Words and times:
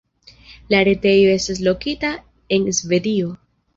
La 0.73 0.77
retejo 0.87 1.29
estas 1.33 1.61
lokita 1.67 2.13
en 2.59 2.67
Svedio. 2.79 3.29